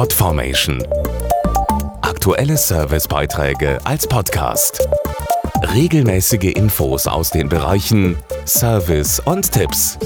Podformation. 0.00 0.82
Aktuelle 2.00 2.56
Servicebeiträge 2.56 3.78
als 3.84 4.06
Podcast. 4.06 4.88
Regelmäßige 5.74 6.54
Infos 6.54 7.06
aus 7.06 7.28
den 7.28 7.50
Bereichen 7.50 8.16
Service 8.46 9.20
und 9.20 9.52
Tipps. 9.52 9.98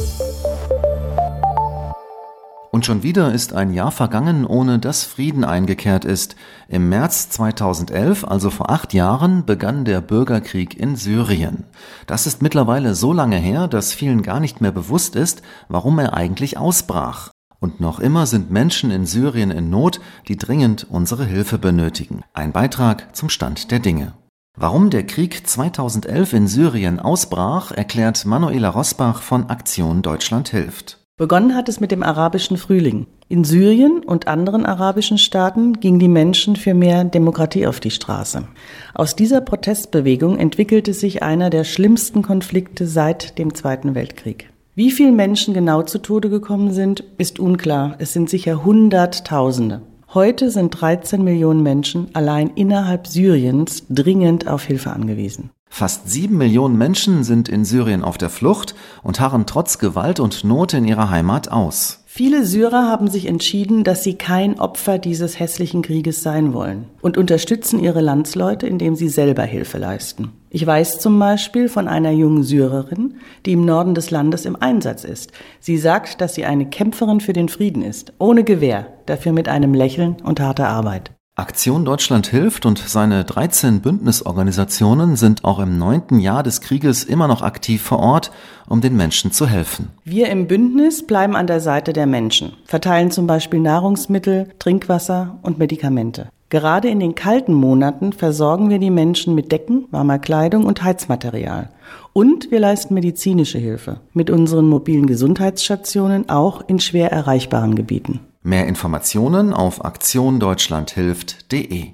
Und 2.73 2.85
schon 2.85 3.05
wieder 3.05 3.33
ist 3.33 3.53
ein 3.53 3.73
Jahr 3.73 3.93
vergangen, 3.93 4.45
ohne 4.45 4.81
dass 4.81 5.05
Frieden 5.05 5.45
eingekehrt 5.45 6.05
ist. 6.05 6.35
Im 6.67 6.89
März 6.89 7.31
2011, 7.31 8.25
also 8.25 8.51
vor 8.51 8.71
acht 8.71 8.95
Jahren, 8.95 9.47
begann 9.47 9.85
der 9.85 10.01
Bürgerkrieg 10.01 10.77
in 10.77 10.97
Syrien. 10.97 11.67
Das 12.09 12.27
ist 12.27 12.43
mittlerweile 12.43 12.97
so 12.97 13.13
lange 13.13 13.37
her, 13.37 13.69
dass 13.69 13.93
vielen 13.93 14.23
gar 14.23 14.41
nicht 14.41 14.61
mehr 14.61 14.73
bewusst 14.73 15.15
ist, 15.15 15.43
warum 15.69 16.01
er 16.01 16.15
eigentlich 16.15 16.59
ausbrach. 16.59 17.34
Und 17.65 17.81
noch 17.81 17.99
immer 17.99 18.27
sind 18.27 18.51
Menschen 18.51 18.91
in 18.91 19.07
Syrien 19.07 19.51
in 19.51 19.71
Not, 19.71 19.99
die 20.29 20.37
dringend 20.37 20.87
unsere 20.91 21.25
Hilfe 21.25 21.57
benötigen. 21.57 22.23
Ein 22.35 22.53
Beitrag 22.53 23.17
zum 23.17 23.31
Stand 23.31 23.71
der 23.71 23.79
Dinge. 23.79 24.13
Warum 24.55 24.91
der 24.91 25.07
Krieg 25.07 25.47
2011 25.47 26.35
in 26.35 26.47
Syrien 26.47 27.01
ausbrach, 27.01 27.73
erklärt 27.73 28.27
Manuela 28.27 28.69
Rosbach 28.69 29.23
von 29.23 29.49
Aktion 29.49 30.03
Deutschland 30.03 30.51
hilft. 30.51 30.99
Begonnen 31.17 31.55
hat 31.55 31.71
es 31.71 31.81
mit 31.81 31.91
dem 31.91 32.03
arabischen 32.03 32.59
Frühling. 32.59 33.07
In 33.29 33.45
Syrien 33.45 34.05
und 34.05 34.29
anderen 34.29 34.67
arabischen 34.67 35.17
Staaten 35.17 35.81
gingen 35.81 35.99
die 35.99 36.09
Menschen 36.09 36.57
für 36.57 36.75
mehr 36.75 37.03
Demokratie 37.05 37.67
auf 37.67 37.81
die 37.81 37.93
Straße. 37.93 38.47
Aus 38.93 39.17
dieser 39.17 39.41
Protestbewegung 39.41 40.39
entwickelte 40.39 40.93
sich 40.93 41.23
einer 41.23 41.49
der 41.49 41.65
schlimmsten 41.65 42.21
Konflikte 42.21 42.87
seit 42.87 43.39
dem 43.39 43.55
Zweiten 43.55 43.95
Weltkrieg. 43.95 44.51
Wie 44.77 44.91
viele 44.91 45.13
Menschen 45.13 45.55
genau 45.55 45.83
zu 45.83 45.99
Tode 45.99 46.29
gekommen 46.29 46.73
sind, 46.73 47.05
ist 47.17 47.39
unklar. 47.39 47.95
Es 48.01 48.13
sind 48.13 48.29
sicher 48.29 48.65
Hunderttausende. 48.65 49.83
Heute 50.13 50.51
sind 50.51 50.71
13 50.71 51.23
Millionen 51.23 51.63
Menschen 51.63 52.09
allein 52.13 52.51
innerhalb 52.57 53.07
Syriens 53.07 53.85
dringend 53.89 54.49
auf 54.49 54.65
Hilfe 54.65 54.91
angewiesen. 54.91 55.51
Fast 55.77 56.09
sieben 56.09 56.39
Millionen 56.39 56.79
Menschen 56.79 57.25
sind 57.25 57.49
in 57.49 57.65
Syrien 57.65 58.05
auf 58.05 58.17
der 58.17 58.31
Flucht 58.31 58.77
und 59.03 59.19
harren 59.19 59.45
trotz 59.45 59.81
Gewalt 59.81 60.21
und 60.21 60.45
Not 60.45 60.73
in 60.73 60.85
ihrer 60.85 61.11
Heimat 61.11 61.51
aus. 61.51 62.05
Viele 62.07 62.45
Syrer 62.45 62.87
haben 62.87 63.09
sich 63.11 63.27
entschieden, 63.27 63.83
dass 63.83 64.05
sie 64.05 64.15
kein 64.15 64.61
Opfer 64.61 64.99
dieses 64.99 65.41
hässlichen 65.41 65.83
Krieges 65.83 66.23
sein 66.23 66.53
wollen 66.55 66.85
und 67.03 67.19
unterstützen 67.19 67.81
ihre 67.81 68.03
Landsleute, 68.03 68.69
indem 68.69 68.95
sie 68.95 69.09
selber 69.09 69.43
Hilfe 69.43 69.79
leisten. 69.79 70.31
Ich 70.49 70.65
weiß 70.65 71.01
zum 71.01 71.19
Beispiel 71.19 71.69
von 71.69 71.89
einer 71.89 72.13
jungen 72.13 72.45
Syrerin, 72.45 73.15
die 73.45 73.55
im 73.55 73.65
Norden 73.65 73.97
des 73.97 74.13
Landes 74.13 74.45
im 74.45 74.55
Einsatz 74.55 75.03
ist. 75.03 75.33
Sie 75.59 75.77
sagt, 75.77 76.21
dass 76.21 76.37
sie 76.37 76.45
eine 76.45 76.67
Kämpferin 76.67 77.19
für 77.19 77.33
den 77.33 77.49
Frieden 77.49 77.83
ist, 77.83 78.13
ohne 78.21 78.45
Gewehr, 78.45 78.87
dafür 79.07 79.33
mit 79.33 79.49
einem 79.49 79.75
Lächeln 79.75 80.19
und 80.23 80.39
harter 80.39 80.69
Arbeit. 80.69 81.14
Aktion 81.37 81.85
Deutschland 81.85 82.29
hilft 82.29 82.65
und 82.65 82.79
seine 82.79 83.25
13 83.25 83.81
Bündnisorganisationen 83.81 85.17
sind 85.17 85.43
auch 85.43 85.59
im 85.59 85.79
neunten 85.79 86.21
Jahr 86.21 86.45
des 86.45 86.61
Krieges 86.61 87.03
immer 87.03 87.27
noch 87.27 87.43
aktiv 87.43 87.83
vor 87.83 87.99
Ort, 87.99 88.31
um 88.69 88.81
den 88.81 88.97
Menschen 88.97 89.33
zu 89.33 89.49
helfen. 89.49 89.89
Wir 90.05 90.29
im 90.29 90.47
Bündnis 90.47 91.05
bleiben 91.05 91.35
an 91.35 91.49
der 91.49 91.59
Seite 91.59 91.93
der 91.93 92.07
Menschen, 92.07 92.53
verteilen 92.67 93.11
zum 93.11 93.27
Beispiel 93.27 93.59
Nahrungsmittel, 93.59 94.51
Trinkwasser 94.61 95.41
und 95.43 95.59
Medikamente. 95.59 96.29
Gerade 96.51 96.89
in 96.89 97.01
den 97.01 97.17
kalten 97.17 97.53
Monaten 97.53 98.13
versorgen 98.13 98.71
wir 98.71 98.79
die 98.79 98.91
Menschen 98.91 99.35
mit 99.35 99.51
Decken, 99.51 99.87
warmer 99.91 100.21
Kleidung 100.21 100.65
und 100.65 100.85
Heizmaterial. 100.85 101.71
Und 102.13 102.53
wir 102.53 102.61
leisten 102.61 102.95
medizinische 102.95 103.59
Hilfe 103.59 103.99
mit 104.13 104.31
unseren 104.31 104.69
mobilen 104.69 105.09
Gesundheitsstationen 105.09 106.29
auch 106.29 106.63
in 106.69 106.79
schwer 106.79 107.11
erreichbaren 107.11 107.75
Gebieten. 107.75 108.21
Mehr 108.47 108.67
Informationen 108.67 109.55
auf 109.55 109.83
aktiondeutschlandhilft.de. 109.83 111.93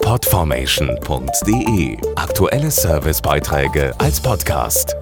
Podformation.de 0.00 1.98
Aktuelle 2.16 2.70
Servicebeiträge 2.70 3.92
als 3.98 4.18
Podcast. 4.18 4.96